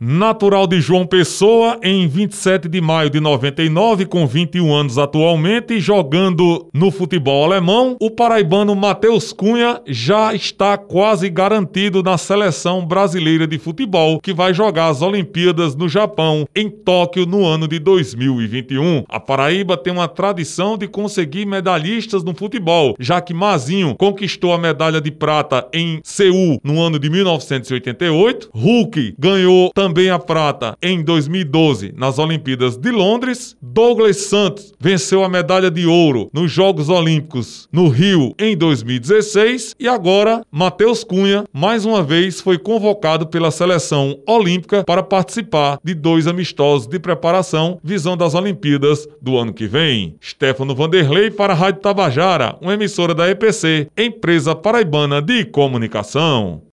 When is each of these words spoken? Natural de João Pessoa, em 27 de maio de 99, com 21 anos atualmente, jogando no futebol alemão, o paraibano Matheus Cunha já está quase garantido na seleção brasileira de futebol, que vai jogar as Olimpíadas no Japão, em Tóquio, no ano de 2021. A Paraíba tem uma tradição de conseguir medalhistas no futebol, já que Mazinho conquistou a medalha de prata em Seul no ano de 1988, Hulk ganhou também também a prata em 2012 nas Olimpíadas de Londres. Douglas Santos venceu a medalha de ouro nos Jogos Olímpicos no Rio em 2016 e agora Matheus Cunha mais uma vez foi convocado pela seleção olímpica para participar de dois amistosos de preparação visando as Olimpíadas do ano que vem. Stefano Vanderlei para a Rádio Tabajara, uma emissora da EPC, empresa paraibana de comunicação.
Natural 0.00 0.68
de 0.68 0.80
João 0.80 1.04
Pessoa, 1.04 1.76
em 1.82 2.06
27 2.06 2.68
de 2.68 2.80
maio 2.80 3.10
de 3.10 3.18
99, 3.18 4.06
com 4.06 4.28
21 4.28 4.72
anos 4.72 4.96
atualmente, 4.96 5.80
jogando 5.80 6.68
no 6.72 6.92
futebol 6.92 7.44
alemão, 7.44 7.96
o 8.00 8.08
paraibano 8.08 8.76
Matheus 8.76 9.32
Cunha 9.32 9.80
já 9.88 10.32
está 10.32 10.78
quase 10.78 11.28
garantido 11.28 12.00
na 12.00 12.16
seleção 12.16 12.86
brasileira 12.86 13.44
de 13.44 13.58
futebol, 13.58 14.20
que 14.20 14.32
vai 14.32 14.54
jogar 14.54 14.86
as 14.86 15.02
Olimpíadas 15.02 15.74
no 15.74 15.88
Japão, 15.88 16.46
em 16.54 16.70
Tóquio, 16.70 17.26
no 17.26 17.44
ano 17.44 17.66
de 17.66 17.80
2021. 17.80 19.02
A 19.08 19.18
Paraíba 19.18 19.76
tem 19.76 19.92
uma 19.92 20.06
tradição 20.06 20.78
de 20.78 20.86
conseguir 20.86 21.44
medalhistas 21.44 22.22
no 22.22 22.36
futebol, 22.36 22.94
já 23.00 23.20
que 23.20 23.34
Mazinho 23.34 23.96
conquistou 23.98 24.52
a 24.52 24.58
medalha 24.58 25.00
de 25.00 25.10
prata 25.10 25.66
em 25.72 25.98
Seul 26.04 26.60
no 26.62 26.80
ano 26.80 27.00
de 27.00 27.10
1988, 27.10 28.50
Hulk 28.54 29.14
ganhou 29.18 29.72
também 29.74 29.87
também 29.88 30.10
a 30.10 30.18
prata 30.18 30.76
em 30.82 31.02
2012 31.02 31.94
nas 31.96 32.18
Olimpíadas 32.18 32.76
de 32.76 32.90
Londres. 32.90 33.56
Douglas 33.62 34.18
Santos 34.18 34.74
venceu 34.78 35.24
a 35.24 35.30
medalha 35.30 35.70
de 35.70 35.86
ouro 35.86 36.28
nos 36.30 36.52
Jogos 36.52 36.90
Olímpicos 36.90 37.66
no 37.72 37.88
Rio 37.88 38.34
em 38.38 38.54
2016 38.54 39.74
e 39.80 39.88
agora 39.88 40.42
Matheus 40.52 41.02
Cunha 41.02 41.44
mais 41.54 41.86
uma 41.86 42.02
vez 42.02 42.38
foi 42.38 42.58
convocado 42.58 43.26
pela 43.28 43.50
seleção 43.50 44.18
olímpica 44.26 44.84
para 44.84 45.02
participar 45.02 45.78
de 45.82 45.94
dois 45.94 46.26
amistosos 46.26 46.86
de 46.86 46.98
preparação 46.98 47.80
visando 47.82 48.24
as 48.24 48.34
Olimpíadas 48.34 49.08
do 49.22 49.38
ano 49.38 49.54
que 49.54 49.66
vem. 49.66 50.16
Stefano 50.22 50.74
Vanderlei 50.74 51.30
para 51.30 51.54
a 51.54 51.56
Rádio 51.56 51.80
Tabajara, 51.80 52.58
uma 52.60 52.74
emissora 52.74 53.14
da 53.14 53.26
EPC, 53.30 53.88
empresa 53.96 54.54
paraibana 54.54 55.22
de 55.22 55.46
comunicação. 55.46 56.60